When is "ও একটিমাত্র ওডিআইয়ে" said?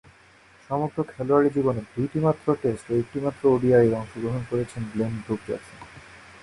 2.91-3.97